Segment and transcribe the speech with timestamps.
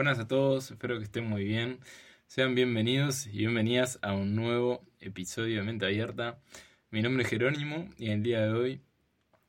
[0.00, 1.78] Buenas a todos, espero que estén muy bien.
[2.26, 6.38] Sean bienvenidos y bienvenidas a un nuevo episodio de Mente Abierta.
[6.90, 8.80] Mi nombre es Jerónimo y en el día de hoy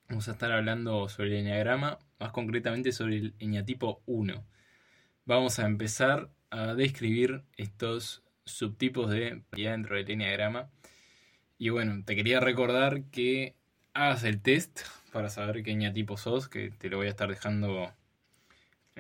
[0.10, 4.46] vamos a estar hablando sobre el enneagrama, más concretamente sobre el eñatipo 1.
[5.24, 10.70] Vamos a empezar a describir estos subtipos de dentro del enneagrama.
[11.60, 13.56] Y bueno, te quería recordar que
[13.94, 14.82] hagas el test
[15.14, 17.94] para saber qué eñatipo sos, que te lo voy a estar dejando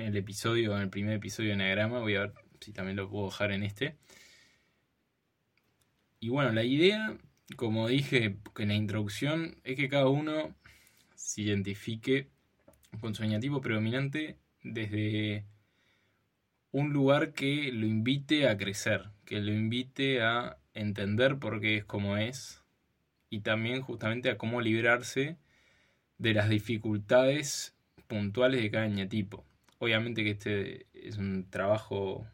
[0.07, 1.99] el episodio, en el primer episodio de Enneagrama.
[1.99, 3.97] Voy a ver si también lo puedo dejar en este.
[6.19, 7.17] Y bueno, la idea,
[7.55, 10.55] como dije en la introducción, es que cada uno
[11.15, 12.29] se identifique
[12.99, 15.45] con su eñatipo predominante desde
[16.71, 21.85] un lugar que lo invite a crecer, que lo invite a entender por qué es
[21.85, 22.61] como es
[23.29, 25.37] y también justamente a cómo librarse
[26.17, 27.75] de las dificultades
[28.07, 29.45] puntuales de cada eñatipo.
[29.81, 32.27] Obviamente que este es un trabajo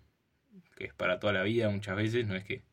[0.76, 2.66] que es para toda la vida muchas veces, no es que,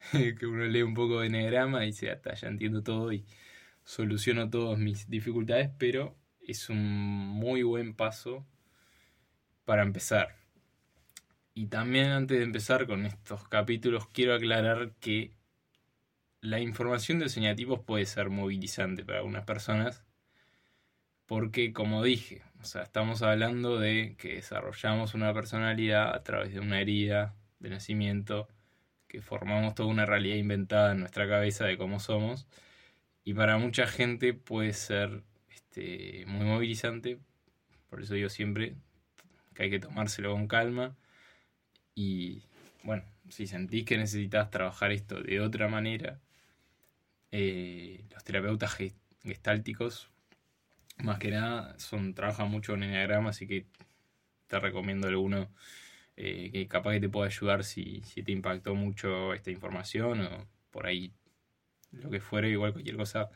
[0.40, 3.24] que uno lee un poco de enegrama y dice, hasta ya entiendo todo y
[3.84, 6.84] soluciono todas mis dificultades, pero es un
[7.28, 8.44] muy buen paso
[9.64, 10.34] para empezar.
[11.54, 15.32] Y también antes de empezar con estos capítulos, quiero aclarar que
[16.40, 20.02] la información de señatipos puede ser movilizante para algunas personas,
[21.26, 26.60] porque como dije, o sea, estamos hablando de que desarrollamos una personalidad a través de
[26.60, 28.48] una herida de nacimiento,
[29.08, 32.46] que formamos toda una realidad inventada en nuestra cabeza de cómo somos,
[33.24, 37.18] y para mucha gente puede ser este, muy movilizante,
[37.90, 38.74] por eso digo siempre
[39.54, 40.96] que hay que tomárselo con calma.
[41.94, 42.44] Y
[42.84, 46.20] bueno, si sentís que necesitas trabajar esto de otra manera,
[47.32, 48.76] eh, los terapeutas
[49.22, 50.10] gestálticos,
[51.02, 53.66] más que nada, son, trabajan mucho en enneagrama, así que
[54.46, 55.48] te recomiendo alguno
[56.16, 60.48] eh, que capaz que te pueda ayudar si, si te impactó mucho esta información o
[60.70, 61.12] por ahí
[61.92, 63.30] lo que fuera, igual cualquier cosa,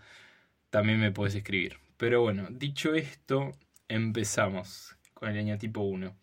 [0.70, 1.78] también me puedes escribir.
[1.96, 3.56] Pero bueno, dicho esto,
[3.88, 6.16] empezamos con el eñatipo 1.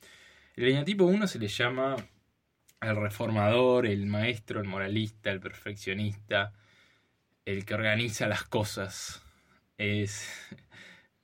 [0.56, 1.96] El eñatipo 1 se le llama
[2.82, 6.54] el reformador, el maestro, el moralista, el perfeccionista,
[7.46, 9.22] el que organiza las cosas.
[9.78, 10.28] Es,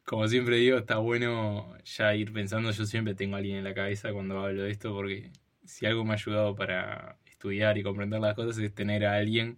[0.05, 3.73] como siempre digo, está bueno ya ir pensando, yo siempre tengo a alguien en la
[3.73, 5.31] cabeza cuando hablo de esto, porque
[5.65, 9.57] si algo me ha ayudado para estudiar y comprender las cosas es tener a alguien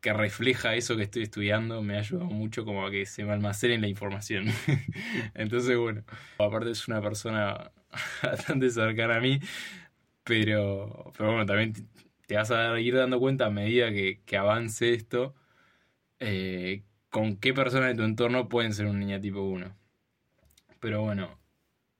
[0.00, 3.32] que refleja eso que estoy estudiando, me ha ayudado mucho como a que se me
[3.32, 4.46] almacene la información.
[5.34, 6.04] Entonces, bueno,
[6.38, 7.72] aparte es una persona
[8.22, 9.40] bastante cercana a mí,
[10.24, 11.72] pero, pero bueno, también
[12.26, 15.34] te vas a ir dando cuenta a medida que, avance esto,
[16.20, 19.74] eh, con qué personas de tu entorno pueden ser un niña tipo 1.
[20.80, 21.38] Pero bueno,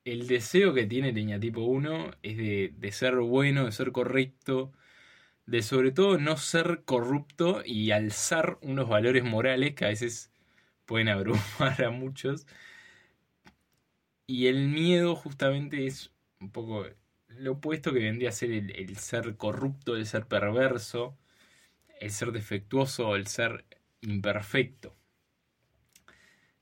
[0.04, 4.72] el deseo que tiene el niña tipo 1 es de, ser bueno, de ser correcto,
[5.46, 10.30] de sobre todo no ser corrupto y alzar unos valores morales que a veces
[10.86, 12.46] pueden abrumar a muchos.
[14.26, 16.86] Y el miedo justamente es un poco
[17.28, 21.16] lo opuesto que vendría a ser el, ser corrupto, el ser perverso,
[22.00, 23.64] el ser defectuoso, el ser
[24.00, 24.96] imperfecto.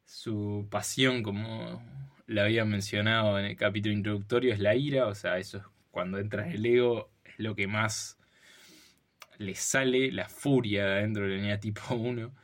[0.05, 1.83] Su pasión, como
[2.27, 6.19] le había mencionado en el capítulo introductorio, es la ira, o sea, eso es cuando
[6.19, 8.19] entra el ego, es lo que más
[9.39, 12.35] le sale la furia dentro de la línea tipo 1,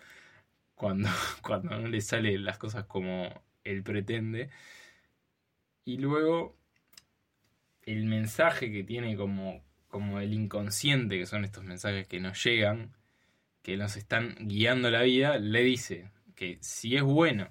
[0.74, 1.08] cuando,
[1.42, 3.28] cuando no le salen las cosas como
[3.64, 4.50] él pretende.
[5.84, 6.56] Y luego
[7.82, 12.94] el mensaje que tiene como, como el inconsciente, que son estos mensajes que nos llegan,
[13.70, 17.48] que nos están guiando la vida, le dice que si es bueno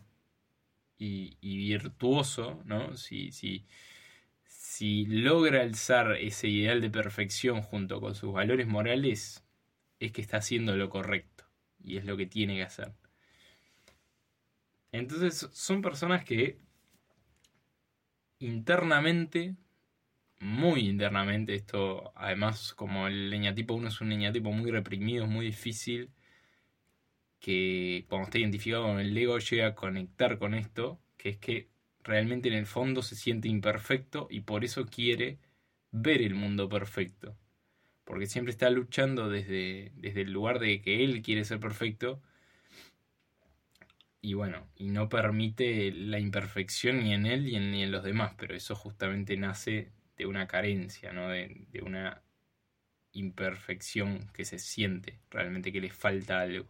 [0.98, 2.98] y, virtuoso, ¿no?
[2.98, 3.66] Si, si,
[4.44, 9.46] si logra alzar ese ideal de perfección junto con sus valores morales,
[10.02, 11.46] es que está haciendo lo correcto
[11.82, 12.92] y es lo que tiene que hacer.
[14.92, 16.60] Entonces son personas que
[18.40, 19.56] internamente
[20.40, 21.56] muy internamente.
[21.56, 26.12] Esto, además, como el leñatipo 1 es un leñatipo muy reprimido, es muy difícil
[27.40, 31.70] que cuando esté identificado con el ego llegue a conectar con esto, que es que
[32.04, 35.40] realmente en el fondo se siente imperfecto y por eso quiere
[35.92, 37.38] ver el mundo perfecto.
[38.06, 42.22] Porque siempre está luchando desde, desde el lugar de que él quiere ser perfecto.
[44.22, 48.56] Y bueno, y no permite la imperfección ni en él ni en los demás, pero
[48.56, 51.30] eso justamente nace de una carencia, ¿no?
[51.30, 52.22] de, una
[53.14, 56.68] imperfección que se siente, realmente que le falta algo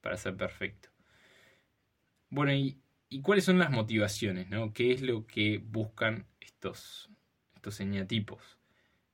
[0.00, 0.88] para ser perfecto.
[2.30, 2.80] Bueno, ¿y,
[3.22, 4.48] cuáles son las motivaciones?
[4.48, 4.72] ¿no?
[4.72, 7.10] ¿Qué es lo que buscan estos,
[7.56, 7.80] estos.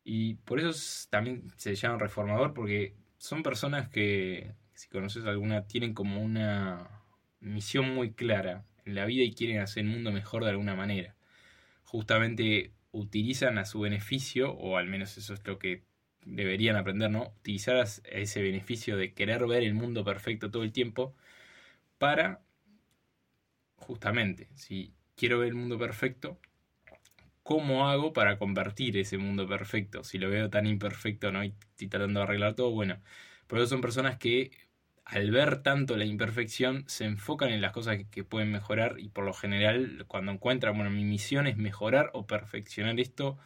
[0.04, 5.94] Y por eso también se llaman reformador, porque son personas que, si conoces alguna, tienen
[5.94, 6.90] como una
[7.40, 11.16] misión muy clara en la vida y quieren hacer el mundo mejor de alguna manera.
[11.84, 15.84] Justamente utilizan a su beneficio, o al menos eso es lo que
[16.24, 17.34] deberían aprender, ¿no?
[17.38, 21.14] Utilizar ese beneficio de querer ver el mundo perfecto todo el tiempo
[21.98, 22.42] para,
[23.76, 26.40] justamente, si quiero ver el mundo perfecto,
[27.42, 30.02] ¿cómo hago para convertir ese mundo perfecto?
[30.04, 31.44] Si lo veo tan imperfecto, ¿no?
[31.44, 31.52] Y
[31.88, 33.00] tratando de arreglar todo, bueno.
[33.46, 34.50] Por eso son personas que
[35.06, 39.24] al ver tanto la imperfección se enfocan en las cosas que, pueden mejorar y por
[39.24, 43.38] lo general cuando encuentran, bueno, mi misión es mejorar o perfeccionar esto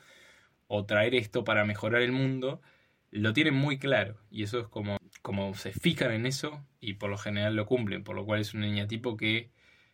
[0.69, 2.63] o traer esto para mejorar el mundo,
[3.11, 4.17] lo tienen muy claro.
[4.31, 8.05] Y eso es como, como se fijan en eso y por lo general lo cumplen,
[8.05, 9.51] por lo cual es un niñatipo que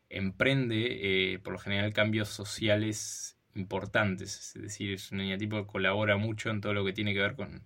[0.08, 6.16] emprende eh, por lo general cambios sociales importantes, es decir, es un niñatipo que colabora
[6.16, 7.62] mucho en todo lo que tiene que ver con,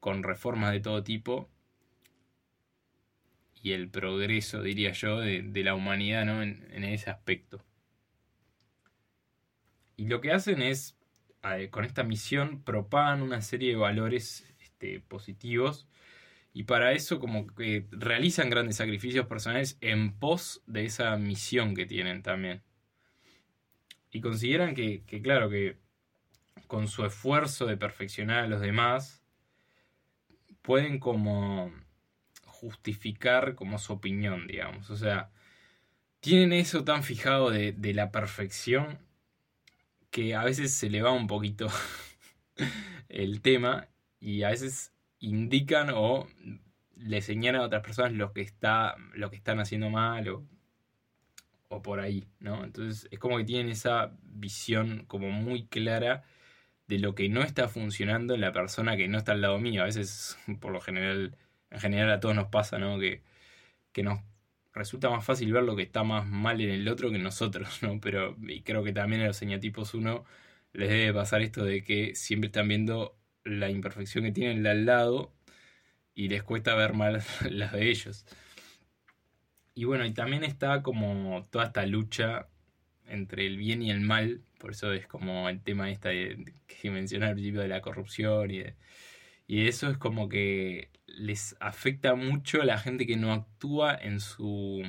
[0.00, 1.50] con reformas de todo tipo
[3.62, 6.42] y el progreso, diría yo, de, la humanidad ¿no?
[6.42, 7.64] en, ese aspecto.
[9.96, 10.96] Y lo que hacen es,
[11.70, 15.88] con esta misión, propagan una serie de valores este, positivos
[16.52, 21.86] y para eso como que realizan grandes sacrificios personales en pos de esa misión que
[21.86, 22.62] tienen también.
[24.10, 25.76] Y consideran que, que claro, que
[26.66, 29.22] con su esfuerzo de perfeccionar a los demás,
[30.62, 31.72] pueden como
[32.60, 34.90] justificar como su opinión, digamos.
[34.90, 35.30] O sea,
[36.20, 38.98] tienen eso tan fijado de, la perfección
[40.10, 41.68] que a veces se le va un poquito
[43.08, 43.88] el tema
[44.20, 46.26] y a veces indican o
[46.96, 50.44] le señalan a otras personas lo que, está, lo que están haciendo mal o,
[51.68, 52.64] o por ahí, ¿no?
[52.64, 56.24] Entonces es como que tienen esa visión como muy clara
[56.88, 59.82] de lo que no está funcionando en la persona que no está al lado mío.
[59.82, 61.36] A veces, por lo general,
[61.76, 62.98] en general a todos nos pasa, ¿no?
[62.98, 63.22] Que,
[63.92, 64.20] que nos
[64.74, 67.82] resulta más fácil ver lo que está más mal en el otro que en nosotros,
[67.82, 68.00] ¿no?
[68.00, 70.24] Pero y creo que también a los señatipos uno
[70.72, 74.86] les debe pasar esto de que siempre están viendo la imperfección que tienen de al
[74.86, 75.32] lado
[76.14, 78.26] y les cuesta ver mal las de ellos.
[79.74, 82.48] Y bueno, y también está como toda esta lucha
[83.06, 86.90] entre el bien y el mal, por eso es como el tema esta de, que
[86.90, 88.62] mencioné al principio de la corrupción y,
[89.46, 94.20] y eso es como que les afecta mucho a la gente que no actúa en
[94.20, 94.82] su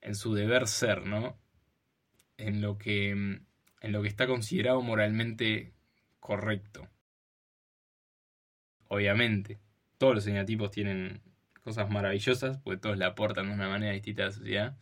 [0.00, 1.38] en su deber ser, ¿no?
[2.38, 5.72] En lo que en lo que está considerado moralmente
[6.20, 6.88] correcto.
[8.88, 9.58] Obviamente,
[9.98, 11.20] todos los señatipos tienen
[11.62, 14.76] cosas maravillosas, porque todos le aportan de una manera distinta a la sociedad.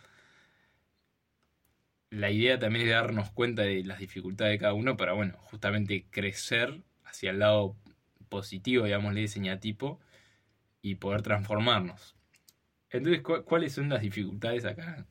[2.10, 6.06] La idea también es darnos cuenta de las dificultades de cada uno para, bueno, justamente
[6.10, 7.76] crecer hacia el lado
[8.28, 10.00] positivo, digámosle, de señatipo
[10.82, 12.16] y poder transformarnos.
[12.90, 15.06] Entonces, ¿cuáles son las dificultades acá?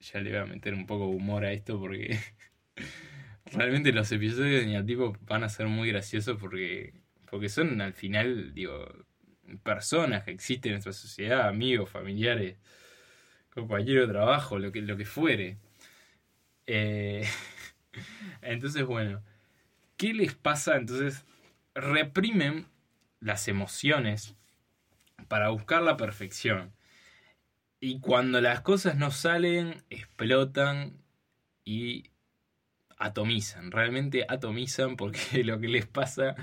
[0.00, 2.18] Ya le voy a meter un poco de humor a esto porque
[3.52, 6.94] realmente los episodios de Niatipo van a ser muy graciosos porque,
[7.30, 8.86] porque son al final, digo,
[9.62, 12.56] personas que existen en nuestra sociedad, amigos, familiares,
[13.50, 15.58] compañeros de trabajo, lo que, lo que fuere.
[16.66, 17.26] Eh,
[18.42, 19.22] entonces, bueno,
[19.96, 20.76] ¿qué les pasa?
[20.76, 21.24] Entonces,
[21.74, 22.66] reprimen
[23.20, 24.34] las emociones
[25.28, 26.72] para buscar la perfección.
[27.80, 31.02] Y cuando las cosas no salen, explotan
[31.64, 32.10] y
[32.98, 33.70] atomizan.
[33.70, 36.36] Realmente atomizan porque lo que les pasa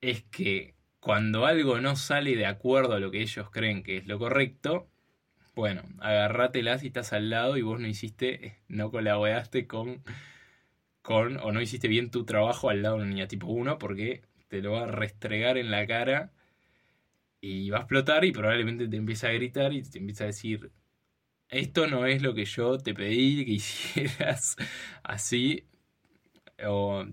[0.00, 4.06] es que cuando algo no sale de acuerdo a lo que ellos creen que es
[4.06, 4.88] lo correcto,
[5.54, 10.02] bueno, agarrátelas y estás al lado y vos no hiciste, no colaboraste con,
[11.02, 14.22] con, o no hiciste bien tu trabajo al lado de una niña tipo 1 porque
[14.48, 16.32] te lo va a restregar en la cara
[17.40, 20.72] y va a explotar y probablemente te empieza a gritar y te empieza a decir,
[21.48, 24.56] esto no es lo que yo te pedí que hicieras
[25.02, 25.64] así,
[26.64, 27.06] o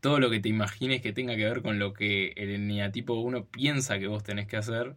[0.00, 3.46] todo lo que te imagines que tenga que ver con lo que el neatipo 1
[3.46, 4.96] piensa que vos tenés que hacer,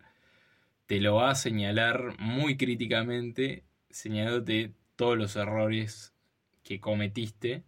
[0.86, 6.13] te lo va a señalar muy críticamente, señalándote todos los errores
[6.63, 7.63] que cometiste.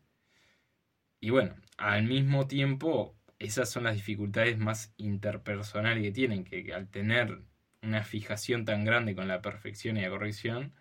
[1.20, 6.90] Y bueno, al mismo tiempo esas son las dificultades más interpersonales que tienen, que, al
[6.90, 7.42] tener
[7.82, 10.74] una fijación tan grande con la perfección y la corrección,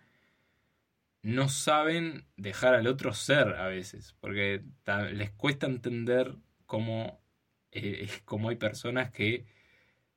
[1.21, 4.63] no saben dejar al otro ser a veces, porque
[5.13, 6.35] les cuesta entender
[6.65, 7.19] cómo,
[7.71, 9.45] eh, cómo hay personas que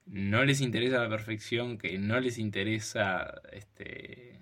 [0.06, 4.40] no les interesa la perfección, que no les interesa este,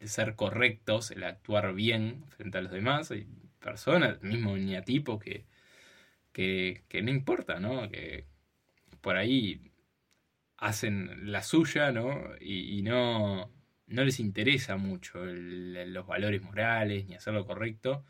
[0.00, 3.10] el ser correctos, el actuar bien frente a los demás.
[3.10, 3.26] Hay
[3.58, 5.44] personas, mismo niatipos, que
[6.88, 7.88] que, no importa, ¿no?
[7.90, 8.24] Que
[9.00, 9.72] por ahí
[10.56, 12.16] hacen la suya, ¿no?
[12.40, 13.50] Y, no,
[13.86, 18.04] no les interesa mucho los valores morales ni hacer lo correcto.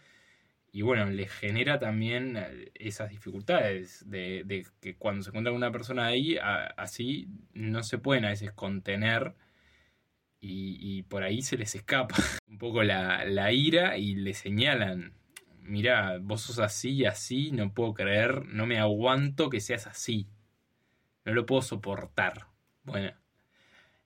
[0.72, 2.38] Y bueno, les genera también
[2.74, 6.38] esas dificultades de, que cuando se encuentra una persona ahí,
[6.76, 9.34] así no se pueden a veces contener
[10.40, 12.16] y, por ahí se les escapa
[12.48, 15.14] un poco la, la ira y le señalan,
[15.68, 20.28] mira, vos sos así y así, no puedo creer, no me aguanto que seas así
[21.28, 22.46] no lo puedo soportar.
[22.84, 23.12] Bueno,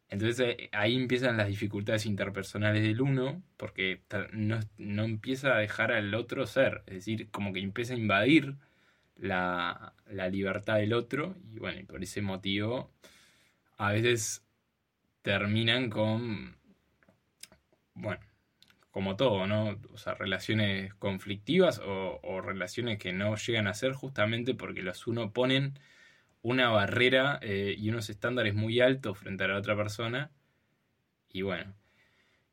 [0.09, 4.02] entonces eh, ahí empiezan las dificultades interpersonales del uno, porque
[4.33, 4.59] no,
[5.04, 8.57] empieza a dejar al otro ser, es decir, como que empieza a invadir
[9.16, 12.90] la, la libertad del otro, y bueno, y por ese motivo
[13.78, 14.45] a veces
[15.23, 16.57] terminan con,
[17.95, 18.21] bueno,
[18.93, 19.81] como todo, ¿no?
[19.93, 25.33] O sea, relaciones conflictivas o, relaciones que no llegan a ser justamente porque los uno
[25.33, 25.79] ponen
[26.43, 30.31] una barrera eh, y unos estándares muy altos frente a la otra persona.
[31.31, 31.75] Y bueno.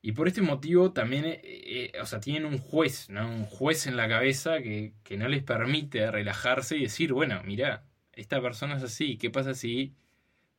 [0.02, 3.28] Y por este motivo también, eh, eh, o sea, tienen un juez, ¿no?
[3.30, 7.84] Un juez en la cabeza que, que, no les permite relajarse y decir, bueno, mira,
[8.14, 9.96] esta persona es así, ¿qué pasa si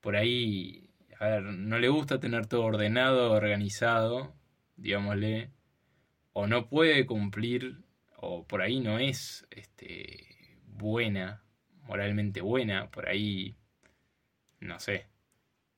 [0.00, 4.34] por ahí, a ver, no le gusta tener todo ordenado, organizado,
[4.76, 5.50] digámosle,
[6.32, 7.82] o no puede cumplir,
[8.16, 11.42] o por ahí no es este, buena
[11.90, 13.56] moralmente buena, por ahí,
[14.60, 15.08] no sé,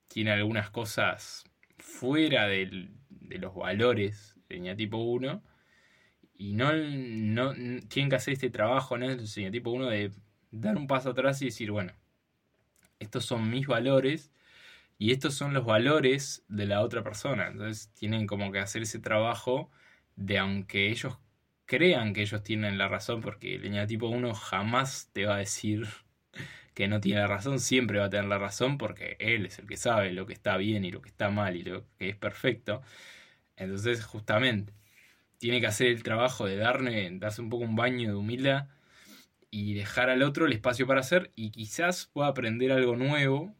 [0.08, 1.44] tiene algunas cosas
[1.78, 2.90] fuera de
[3.38, 5.42] los valores de tipo 1
[6.34, 7.54] y no, no
[7.88, 10.12] tienen que hacer este trabajo en el tipo 1 de
[10.50, 11.94] dar un paso atrás y decir, bueno,
[12.98, 14.30] estos son mis valores
[14.98, 17.48] y estos son los valores de la otra persona.
[17.48, 19.70] Entonces tienen como que hacer ese trabajo
[20.16, 21.18] de aunque ellos
[21.66, 25.88] crean que ellos tienen la razón, porque el tipo 1 jamás te va a decir
[26.74, 29.66] que no tiene la razón, siempre va a tener la razón porque él es el
[29.66, 32.16] que sabe lo que está bien y lo que está mal y lo que es
[32.16, 32.82] perfecto.
[33.56, 34.74] Entonces, justamente,
[35.38, 38.68] tiene que hacer el trabajo de darle, darse un poco un baño de humildad
[39.50, 43.54] y dejar al otro el espacio para hacer y quizás pueda aprender algo nuevo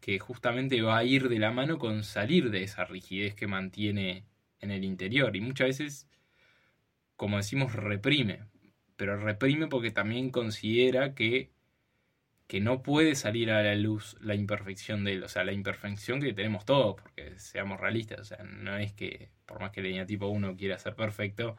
[0.00, 4.24] que justamente va a ir de la mano con salir de esa rigidez que mantiene
[4.60, 6.10] en el interior y muchas veces
[7.20, 8.46] como decimos, reprime.
[8.96, 11.50] Pero reprime porque también considera que,
[12.46, 15.24] que no puede salir a la luz la imperfección de él.
[15.24, 18.20] O sea, la imperfección que tenemos todos, porque seamos realistas.
[18.20, 21.58] O sea, no es que por más que el tipo uno quiera ser perfecto,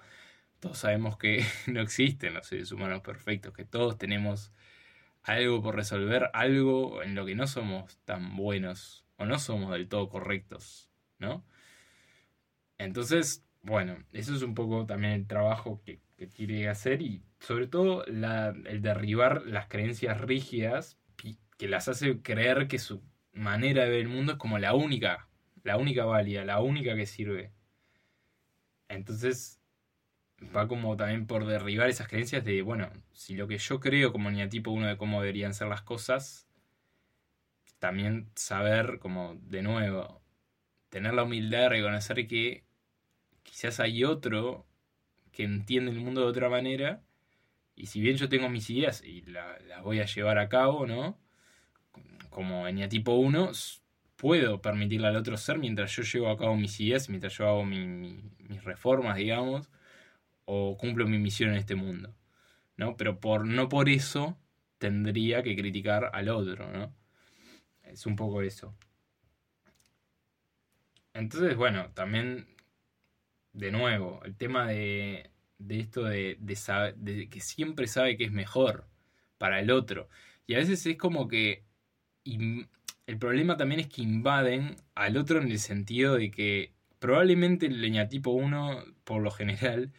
[0.59, 4.51] todos sabemos que no existen los seres humanos perfectos, que todos tenemos
[5.21, 9.87] algo por resolver, algo en lo que no somos tan buenos o no somos del
[9.87, 10.89] todo correctos,
[11.19, 11.45] ¿no?
[12.81, 15.99] Entonces, bueno, eso es un poco también el trabajo que,
[16.35, 20.99] quiere hacer y sobre todo el derribar las creencias rígidas
[21.57, 23.01] que las hace creer que su
[23.33, 25.27] manera de ver el mundo es como la única,
[25.63, 27.51] la única válida, la única que sirve.
[28.87, 29.59] Entonces
[30.55, 34.29] va como también por derribar esas creencias de, bueno, si lo que yo creo como
[34.47, 36.47] tipo uno de cómo deberían ser las cosas,
[37.79, 40.21] también saber como de nuevo,
[40.89, 42.63] tener la humildad de reconocer que
[43.43, 44.65] quizás hay otro
[45.31, 47.03] que entiende el mundo de otra manera.
[47.75, 51.17] Y si bien yo tengo mis ideas y las voy a llevar a cabo, ¿no?
[52.29, 53.51] Como en tipo 1,
[54.15, 57.65] puedo permitirle al otro ser mientras yo llevo a cabo mis ideas, mientras yo hago
[57.65, 59.69] mis reformas, digamos,
[60.45, 62.15] o cumplo mi misión en este mundo.
[62.81, 62.97] ¿no?
[62.97, 64.39] Pero por, no por eso
[64.79, 66.91] tendría que criticar al otro, ¿no?
[67.83, 68.75] Es un poco eso.
[71.13, 72.47] Entonces, bueno, también
[73.53, 78.87] de nuevo, el tema de, de esto de, de, que siempre sabe que es mejor
[79.37, 80.09] para el otro.
[80.47, 81.63] Y a veces es como que
[82.25, 87.81] el problema también es que invaden al otro en el sentido de que probablemente el
[87.81, 89.91] leñatipo 1, por lo general,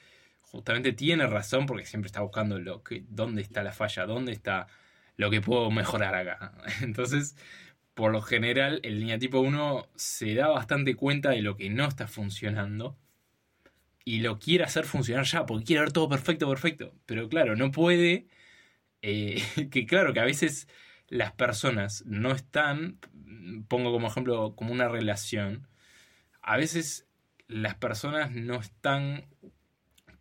[0.42, 4.68] justamente tiene razón porque siempre está buscando lo que, dónde está la falla, dónde está
[5.16, 6.52] lo que puedo mejorar acá.
[6.82, 7.37] Entonces,
[7.94, 12.09] por lo general, el leñatipo 1 se da bastante cuenta de lo que no está
[12.09, 12.97] funcionando
[14.04, 16.94] y lo quiere hacer funcionar ya, porque quiere ver todo perfecto, perfecto.
[17.06, 18.28] Pero claro, no puede.
[19.02, 20.68] Eh, que claro, que a veces
[21.09, 22.99] las personas no están.
[23.68, 25.68] Pongo como ejemplo, como una relación.
[26.42, 27.06] A veces
[27.49, 29.26] las personas no están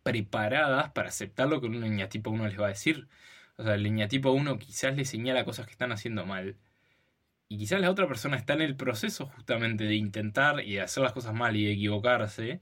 [0.02, 3.08] preparadas para aceptar lo que un leñatipo 1 les va a decir.
[3.56, 6.56] O sea, el leñatipo 1 quizás le señala cosas que están haciendo mal.
[7.48, 11.02] Y quizás la otra persona está en el proceso justamente de intentar y de hacer
[11.02, 12.60] las cosas mal y de equivocarse.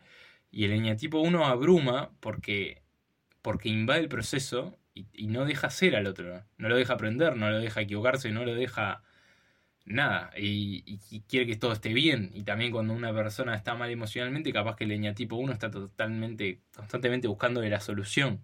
[0.50, 2.82] Y el eñatipo 1 abruma porque,
[3.42, 7.50] porque invade el proceso y, no deja ser al otro, no lo deja aprender, no
[7.50, 9.02] lo deja equivocarse, no lo deja
[9.84, 10.32] nada.
[10.36, 12.30] Y, quiere que todo esté bien.
[12.34, 15.70] Y también cuando una persona está mal emocionalmente capaz que el leña tipo 1 está
[15.70, 18.40] totalmente constantemente buscando la solución.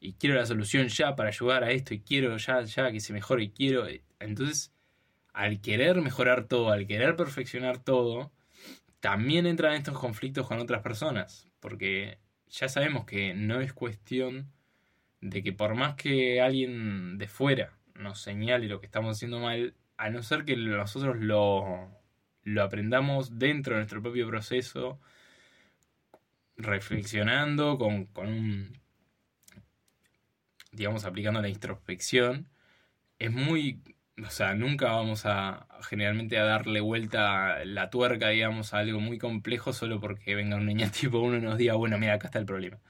[0.00, 3.12] Y quiero la solución ya para ayudar a esto y quiero ya ya que se
[3.12, 3.86] mejore y quiero
[4.20, 4.72] entonces
[5.32, 8.32] al querer mejorar todo al querer perfeccionar todo
[9.04, 12.16] también entran estos conflictos con otras personas porque
[12.48, 14.50] ya sabemos que no es cuestión
[15.20, 19.74] de que por más que alguien de fuera nos señale lo que estamos haciendo mal,
[19.98, 21.90] a no ser que nosotros lo,
[22.44, 24.98] lo aprendamos dentro de nuestro propio proceso,
[26.56, 28.80] reflexionando con, con un,
[30.72, 32.48] digamos, aplicando la introspección,
[33.18, 33.82] es muy,
[34.22, 39.18] o sea, nunca vamos a generalmente a darle vuelta la tuerca, digamos, a algo muy
[39.18, 42.38] complejo solo porque venga un niño tipo uno y nos diga, bueno, mira, acá está
[42.38, 42.80] el problema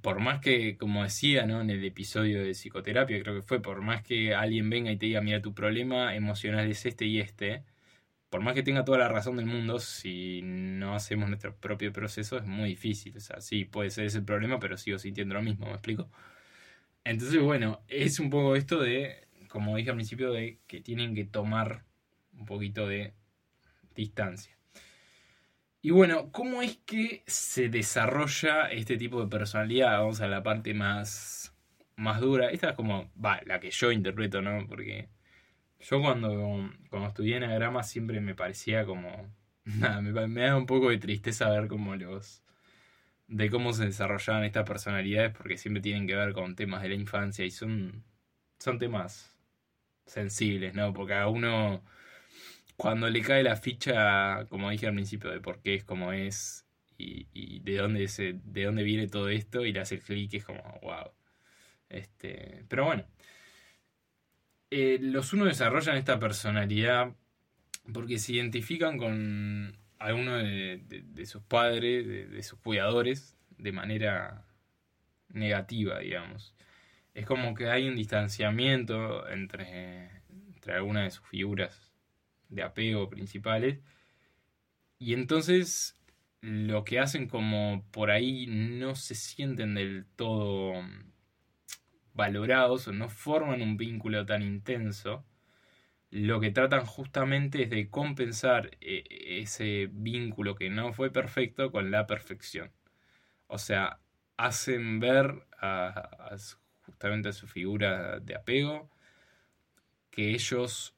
[0.00, 1.60] por más que, como decía ¿no?
[1.60, 5.06] en el episodio de psicoterapia, creo que fue, por más que alguien venga y te
[5.06, 7.64] diga, mira, tu problema emocional es este y este,
[8.30, 12.38] por más que tenga toda la razón del mundo, si no hacemos nuestro propio proceso
[12.38, 13.16] es muy difícil.
[13.16, 16.10] O sea, sí, puede ser ese el problema, pero sigo sintiendo lo mismo, ¿me explico?
[17.04, 19.25] Entonces, bueno, es un poco esto de,
[19.56, 21.86] como dije al principio, de que tienen que tomar
[22.34, 23.14] un poquito de
[23.94, 24.54] distancia.
[25.80, 29.98] Y bueno, ¿cómo es que se desarrolla este tipo de personalidad?
[29.98, 31.54] Vamos a la parte más,
[31.96, 32.50] más dura.
[32.50, 34.66] Esta es como, va, la que yo interpreto, ¿no?
[34.68, 35.08] Porque
[35.80, 39.34] yo cuando, cuando estudié enagrama siempre me parecía como,
[39.64, 42.42] nada, me, me da un poco de tristeza ver cómo los,
[43.26, 46.94] de cómo se desarrollaban estas personalidades, porque siempre tienen que ver con temas de la
[46.94, 48.04] infancia y son,
[48.58, 49.35] son temas
[50.06, 50.92] sensibles, ¿no?
[50.92, 51.82] Porque a uno
[52.76, 56.66] cuando le cae la ficha, como dije al principio, de por qué es como es
[56.98, 60.62] y, de, dónde se, de dónde viene todo esto y le hace clic, es como,
[60.82, 61.10] wow.
[61.88, 63.04] Este, pero bueno,
[64.70, 67.14] eh, los uno desarrollan esta personalidad
[67.92, 74.44] porque se identifican con alguno de, sus padres, de, sus cuidadores, de manera
[75.28, 76.55] negativa, digamos.
[77.16, 81.94] Es como que hay un distanciamiento entre, entre algunas de sus figuras
[82.50, 83.80] de apego principales.
[84.98, 85.98] Y entonces
[86.42, 90.74] lo que hacen como por ahí no se sienten del todo
[92.12, 95.24] valorados o no forman un vínculo tan intenso,
[96.10, 99.04] lo que tratan justamente es de compensar eh,
[99.40, 102.72] ese vínculo que no fue perfecto con la perfección.
[103.46, 104.00] O sea,
[104.36, 105.46] hacen ver
[106.86, 108.88] justamente a su figura de apego
[110.10, 110.94] que ellos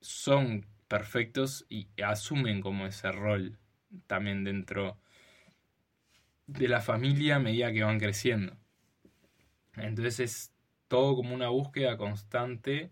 [0.00, 3.58] son perfectos y asumen como ese rol
[4.06, 4.98] también dentro
[6.46, 8.56] de la familia a medida que van creciendo.
[9.76, 10.52] Entonces es
[10.88, 12.90] todo como una búsqueda constante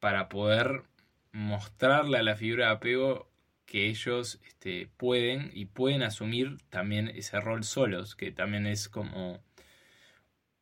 [0.00, 0.84] para poder
[1.32, 3.28] mostrarle a la figura de apego
[3.66, 9.42] que ellos este, pueden y pueden asumir también ese rol solos, que también es como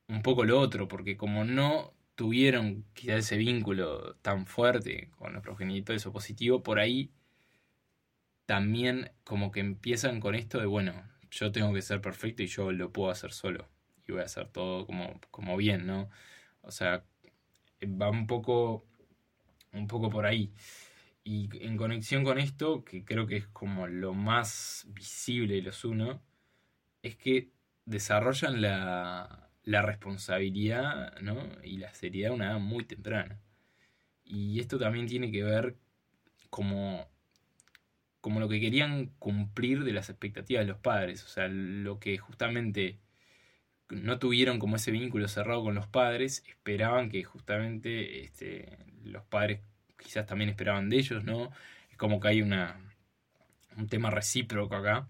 [0.09, 5.43] un poco lo otro, porque como no tuvieron quizás ese vínculo tan fuerte con los
[5.43, 7.11] progenitores o positivo, por ahí
[8.47, 10.95] también como que empiezan con esto de, bueno,
[11.31, 13.69] yo tengo que ser perfecto y yo lo puedo hacer solo
[14.07, 16.11] y voy a hacer todo como, como bien, ¿no?
[16.63, 17.05] O sea,
[17.85, 18.87] va un poco,
[19.73, 20.53] un poco por ahí.
[21.25, 25.85] Y en conexión con esto, que creo que es como lo más visible de los
[25.85, 26.23] uno,
[27.03, 27.51] es que
[27.87, 31.37] desarrollan la, la responsabilidad ¿no?
[31.63, 33.39] y la seriedad a una edad muy temprana.
[34.25, 35.77] Y esto también tiene que ver
[36.51, 37.09] como,
[38.21, 42.17] como lo que querían cumplir de las expectativas de los padres, o sea, lo que
[42.19, 42.99] justamente
[43.91, 49.61] no tuvieron como ese vínculo cerrado con los padres, esperaban que justamente este, los padres
[49.99, 51.51] quizás también esperaban de ellos, ¿no?
[51.91, 52.79] Es como que hay una,
[53.77, 55.09] un tema recíproco acá,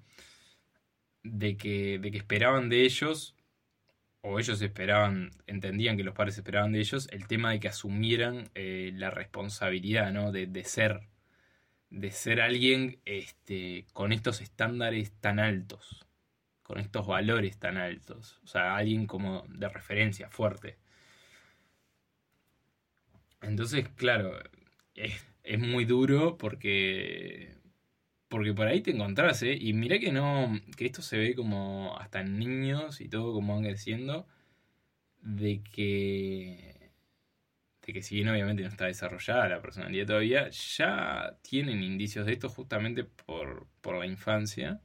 [1.23, 3.35] de que, de que esperaban de ellos
[4.27, 8.49] o ellos esperaban, entendían que los padres esperaban de ellos, el tema de que asumieran
[8.55, 10.33] eh, la responsabilidad, ¿no?
[10.33, 11.09] De, ser,
[11.91, 16.07] de ser alguien este, con estos estándares tan altos,
[16.63, 20.79] con estos valores tan altos, o sea, alguien como de referencia fuerte.
[23.43, 24.39] Entonces, claro,
[24.95, 27.54] es, es muy duro porque
[28.35, 29.57] porque por ahí te encontrás, ¿eh?
[29.61, 33.55] Y mirá que no, que esto se ve como hasta en niños y todo como
[33.55, 34.27] van creciendo,
[35.23, 36.91] de que,
[37.87, 42.33] de que si bien obviamente no está desarrollada la personalidad todavía, ya tienen indicios de
[42.33, 44.81] esto justamente por, por la infancia.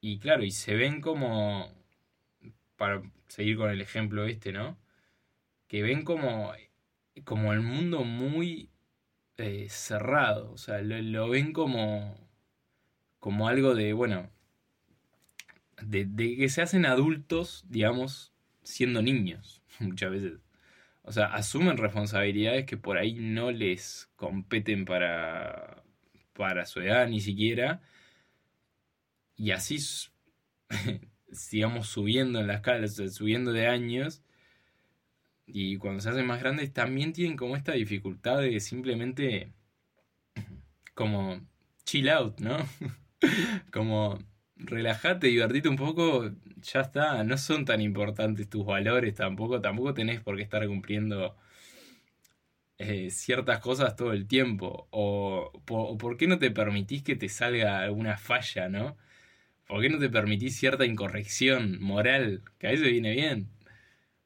[0.00, 1.72] Y claro, y se ven como
[2.76, 4.76] para seguir con el ejemplo este, ¿no?
[5.68, 6.52] Que ven como,
[7.24, 8.70] como el mundo muy
[9.38, 12.18] eh, cerrado, o sea, lo, ven como,
[13.20, 14.30] como algo de, bueno,
[15.82, 20.32] de, que se hacen adultos, digamos, siendo niños, muchas veces.
[21.02, 25.84] O sea, asumen responsabilidades que por ahí no les competen para,
[26.34, 27.80] para su edad ni siquiera.
[29.36, 29.78] Y así,
[31.32, 34.22] sigamos subiendo en las escala, subiendo de años.
[35.50, 39.52] Y cuando se hacen más grandes también tienen como esta dificultad de simplemente
[40.94, 41.40] como
[41.84, 42.58] chill out, ¿no?
[43.72, 44.18] como
[44.56, 46.30] relajate, divertite un poco,
[46.62, 51.36] ya está, no son tan importantes tus valores tampoco, tampoco tenés por qué estar cumpliendo
[52.78, 57.80] eh, ciertas cosas todo el tiempo, o, por qué no te permitís que te salga
[57.80, 58.96] alguna falla, ¿no?
[59.66, 62.42] ¿Por qué no te permitís cierta incorrección moral?
[62.58, 63.50] Que a veces viene bien.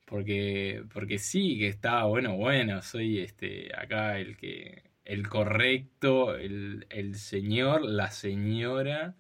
[0.05, 4.83] Porque, porque sí, que está bueno, bueno, soy este acá el que.
[5.05, 9.17] el correcto, el, el señor, la señora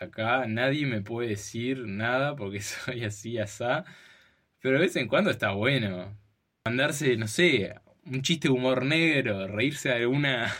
[0.00, 3.84] acá nadie me puede decir nada porque soy así, asá.
[4.60, 6.16] Pero de vez en cuando está bueno.
[6.64, 10.52] Mandarse, no sé, un chiste de humor negro, reírse de alguna,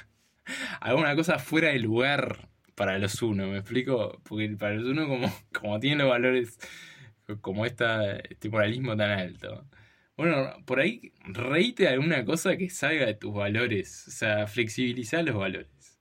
[0.80, 4.20] alguna cosa fuera de lugar para los uno, ¿me explico?
[4.24, 6.58] Porque para los uno como, como tienen los valores,
[7.40, 9.66] como esta, este moralismo tan alto.
[10.16, 15.24] Bueno, por ahí reíte de alguna cosa que salga de tus valores, o sea, flexibilizar
[15.24, 15.98] los valores.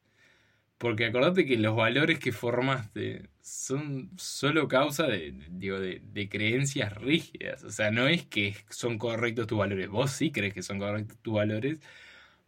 [0.77, 7.63] Porque acordate que los valores que formaste son solo causa de, digo, de, creencias rígidas.
[7.63, 9.89] O sea, no es que son correctos tus valores.
[9.89, 11.79] Vos sí crees que son correctos tus valores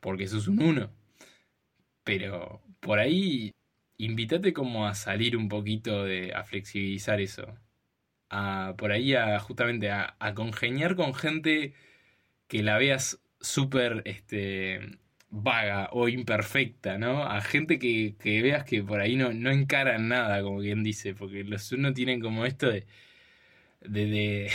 [0.02, 0.91] porque sos un uno.
[2.04, 3.52] Pero por ahí
[3.98, 6.34] invítate como a salir un poquito de.
[6.34, 7.46] a flexibilizar eso.
[8.32, 11.74] A, por ahí a justamente a, a congeniar con gente
[12.48, 15.00] que la veas súper este,
[15.32, 17.24] vaga o imperfecta, ¿no?
[17.24, 21.44] A gente que, veas que por ahí no, no encaran nada, como quien dice, porque
[21.44, 22.86] los uno tienen como esto de,
[23.82, 24.52] de, de,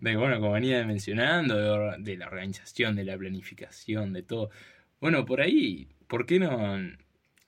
[0.16, 4.50] bueno, como venía mencionando, de, la organización, de la planificación, de todo.
[5.00, 6.78] Bueno, por ahí, ¿por qué no,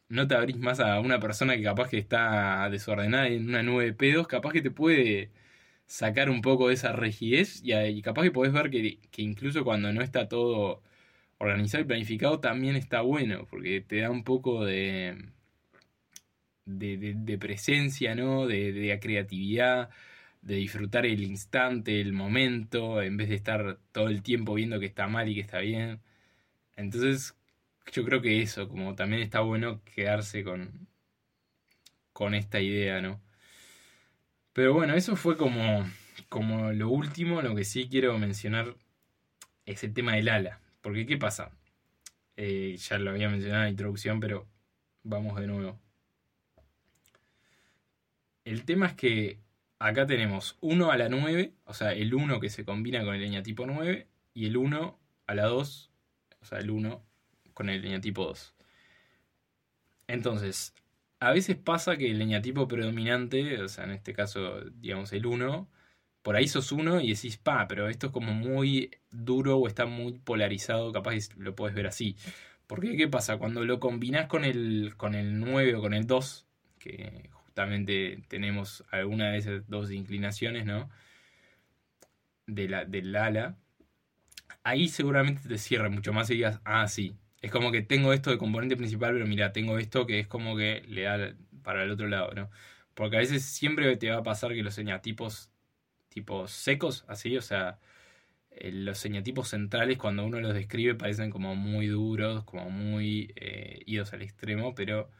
[0.08, 3.84] no te abrís más a una persona que capaz que está desordenada en una nube
[3.86, 5.30] de pedos, capaz que te puede
[5.86, 9.92] sacar un poco de esa rigidez y, capaz que podés ver que, que incluso cuando
[9.92, 10.82] no está todo
[11.38, 15.30] organizado y planificado también está bueno, porque te da un poco de,
[16.68, 18.46] de, presencia, ¿no?
[18.46, 19.90] De, de, creatividad,
[20.42, 24.86] de disfrutar el instante, el momento, en vez de estar todo el tiempo viendo que
[24.86, 26.00] está mal y que está bien.
[26.76, 27.36] Entonces,
[27.92, 30.88] yo creo que eso, como también está bueno quedarse con,
[32.12, 33.20] con esta idea, ¿no?
[34.52, 35.88] Pero bueno, eso fue como,
[36.28, 38.76] como lo último, lo que sí quiero mencionar
[39.66, 40.60] es el tema del ala.
[40.80, 41.52] Porque, ¿qué pasa?
[42.36, 44.46] Eh, ya lo había mencionado en la introducción, pero
[45.02, 45.78] vamos de nuevo.
[48.44, 49.38] El tema es que
[49.78, 53.20] acá tenemos 1 a la 9, o sea, el 1 que se combina con el
[53.20, 55.90] leñatipo 9, y el 1 a la 2,
[56.40, 57.07] o sea, el 1
[57.58, 58.54] con el leñatipo 2.
[60.06, 60.74] Entonces,
[61.18, 65.68] a veces pasa que el leñatipo predominante, o sea, en este caso, digamos, el 1,
[66.22, 69.86] por ahí sos uno y decís, pa, pero esto es como muy duro o está
[69.86, 72.16] muy polarizado, capaz lo puedes ver así.
[72.68, 73.38] Porque, ¿qué pasa?
[73.38, 76.46] Cuando lo combinás con el, con el 9 o con el 2,
[76.78, 80.90] que justamente tenemos alguna de esas dos inclinaciones, ¿no?
[82.46, 83.56] De la, del ala,
[84.62, 87.16] ahí seguramente te cierra mucho más y digas, ah, sí.
[87.40, 90.56] Es como que tengo esto de componente principal, pero mira, tengo esto que es como
[90.56, 92.50] que le da para el otro lado, ¿no?
[92.94, 95.50] Porque a veces siempre te va a pasar que los señatipos
[96.08, 97.78] tipo secos, así, o sea,
[98.50, 103.82] eh, los señatipos centrales cuando uno los describe parecen como muy duros, como muy eh,
[103.86, 105.10] idos al extremo, pero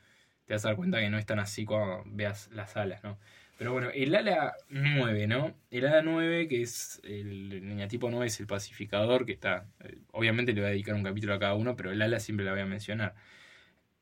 [0.49, 3.19] te vas a dar cuenta que no están así cuando veas las alas, ¿no?
[3.59, 5.55] Pero bueno, el ala 9, ¿no?
[5.71, 10.53] El ala 9, que es el, señatipo 9 es el pacificador, que está, eh, obviamente
[10.53, 12.63] le voy a dedicar un capítulo a cada uno, pero el ala siempre la voy
[12.63, 13.15] a mencionar.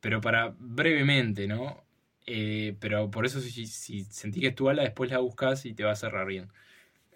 [0.00, 1.84] Pero para brevemente, ¿no?
[2.80, 5.84] pero por eso si, si sentí que es tu ala, después la buscas y te
[5.84, 6.48] va a cerrar bien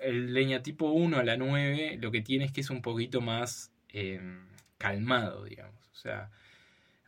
[0.01, 3.21] el leña tipo 1 a la 9 lo que tiene es que es un poquito
[3.21, 4.47] más em,
[4.79, 5.89] calmado, digamos.
[5.93, 6.31] O sea,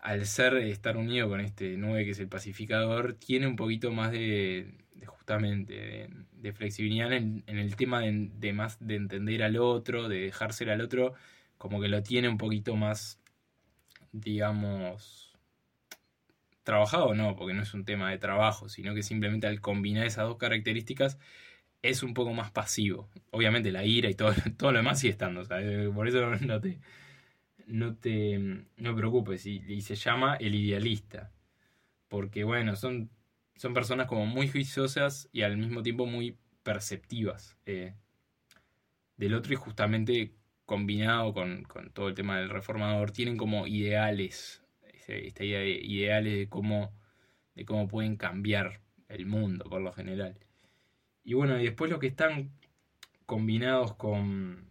[0.03, 4.11] al ser, estar unido con este 9 que es el pacificador, tiene un poquito más
[4.13, 4.75] de,
[5.07, 10.81] justamente, de, flexibilidad en, el tema de, más de entender al otro, de dejarse al
[10.81, 11.15] otro,
[11.57, 13.21] como que lo tiene un poquito más,
[14.13, 15.39] digamos,
[16.65, 20.27] trabajado, no, porque no es un tema de trabajo, sino que simplemente al combinar esas
[20.27, 21.19] dos características,
[21.83, 23.09] es un poco más pasivo.
[23.31, 25.45] Obviamente la ira y todo, todo lo demás sigue estando,
[25.95, 26.81] por eso no te,
[27.67, 28.39] no te
[28.77, 29.47] no preocupes.
[29.47, 31.33] Y, se llama el idealista.
[32.09, 33.11] Porque bueno, son,
[33.57, 37.95] son personas como muy juiciosas y al mismo tiempo muy perceptivas eh,
[39.17, 40.35] del otro y justamente
[40.67, 44.63] combinado con, todo el tema del reformador, tienen como ideales,
[45.07, 46.95] de ideales de cómo,
[47.55, 50.39] de cómo pueden cambiar el mundo por lo general.
[51.25, 52.53] Y bueno, y después lo que están
[53.27, 54.71] combinados con,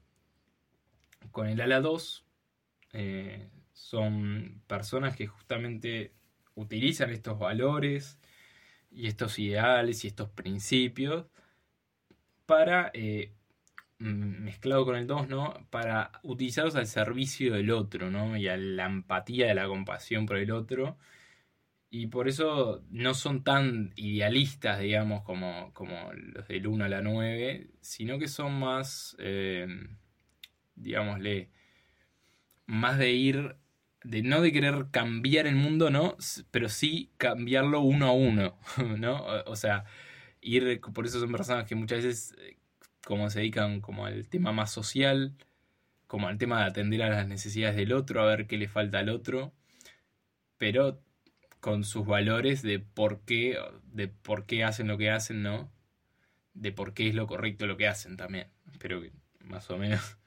[1.32, 2.26] con el ala 2
[2.94, 6.14] eh, son personas que justamente
[6.56, 8.20] utilizan estos valores
[8.92, 11.26] y estos ideales y estos principios
[12.46, 13.34] para, eh,
[14.00, 15.54] mezclado con el 2, ¿no?
[15.70, 18.36] Para utilizarlos al servicio del otro, ¿no?
[18.38, 20.98] Y a la empatía de la compasión por el otro
[21.94, 27.02] y por eso no son tan idealistas, digamos, como, como los del 1 a la
[27.02, 29.68] 9, sino que son más, eh,
[30.76, 31.50] digámosle,
[32.72, 33.58] más de ir,
[34.04, 36.16] de no de querer cambiar el mundo, ¿no?
[36.52, 38.58] Pero sí cambiarlo uno a uno,
[38.98, 39.26] ¿no?
[39.46, 39.84] O, sea,
[40.40, 42.58] ir, por eso son personas que muchas veces, eh,
[43.06, 45.36] como se dedican como al tema más social,
[46.08, 49.00] como al tema de atender a las necesidades del otro, a ver qué le falta
[49.00, 49.54] al otro,
[50.58, 51.02] pero
[51.60, 53.58] con sus valores de por qué,
[53.92, 55.70] de por qué hacen lo que hacen, ¿no?
[56.54, 58.48] De por qué es lo correcto lo que hacen también.
[58.72, 59.12] Espero que
[59.44, 60.18] más o menos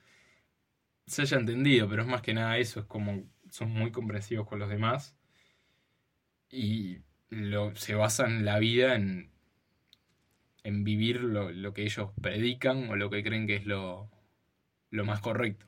[1.06, 4.58] se haya entendido, pero es más que nada eso, es como son muy comprensivos con
[4.58, 5.16] los demás
[6.50, 6.98] y
[7.30, 9.30] lo, se basan la vida en,
[10.64, 14.10] en vivir lo, lo, que ellos predican o lo que creen que es lo,
[14.90, 15.66] lo más correcto.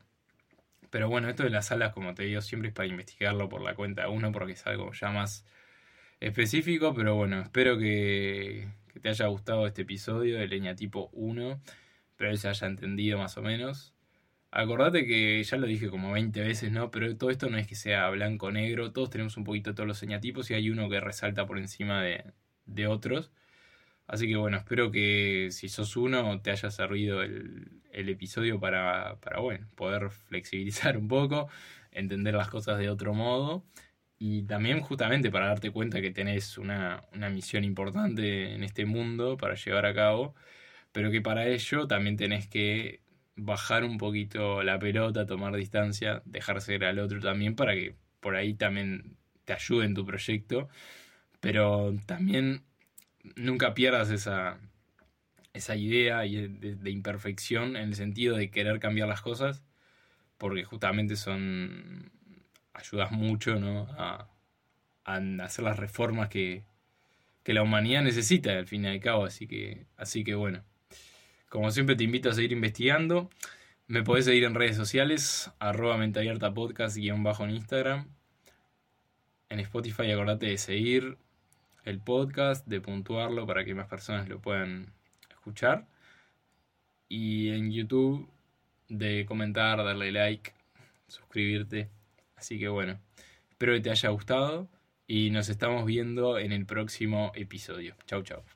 [0.90, 3.74] Pero bueno, esto de las salas, como te digo, siempre es para investigarlo por la
[3.74, 5.44] cuenta de uno, porque es algo ya más
[6.20, 6.94] específico.
[6.94, 8.68] Pero bueno, espero que,
[9.02, 11.60] te haya gustado este episodio de Leña Tipo 1.
[12.10, 13.95] Espero que se haya entendido más o menos.
[14.50, 16.90] Acordate que ya lo dije como 20 veces, ¿no?
[16.90, 18.92] Pero todo esto no es que sea blanco-negro.
[18.92, 22.24] Todos tenemos un poquito todos los señatipos y hay uno que resalta por encima de,
[22.66, 23.30] de otros.
[24.06, 29.16] Así que bueno, espero que si sos uno te haya servido el, el episodio para,
[29.20, 31.48] para, bueno, poder flexibilizar un poco,
[31.92, 33.64] entender las cosas de otro modo
[34.18, 39.36] y también justamente para darte cuenta que tenés una, una misión importante en este mundo
[39.36, 40.34] para llevar a cabo,
[40.92, 43.00] pero que para ello también tenés que
[43.36, 48.34] bajar un poquito la pelota, tomar distancia, dejar ser al otro también para que por
[48.36, 50.68] ahí también te ayude en tu proyecto,
[51.40, 52.64] pero también
[53.36, 54.58] nunca pierdas esa,
[55.52, 59.62] esa idea de, imperfección en el sentido de querer cambiar las cosas,
[60.38, 62.10] porque justamente son
[62.74, 63.86] ayudas mucho ¿no?
[63.98, 64.28] a,
[65.04, 66.64] hacer las reformas que,
[67.42, 70.64] que, la humanidad necesita al fin y al cabo, así que, así que bueno,
[71.48, 73.30] como siempre te invito a seguir investigando.
[73.86, 78.08] Me podés seguir en redes sociales, arroba abierta podcast guion bajo en Instagram.
[79.48, 81.18] En Spotify acordate de seguir,
[81.84, 84.92] el podcast, de puntuarlo para que más personas lo puedan
[85.30, 85.86] escuchar.
[87.08, 88.28] Y en YouTube
[88.88, 90.52] de comentar, darle like,
[91.06, 91.88] suscribirte.
[92.34, 92.98] Así que bueno,
[93.50, 94.68] espero que te haya gustado
[95.06, 97.94] y nos estamos viendo en el próximo episodio.
[98.06, 98.55] Chau, chau.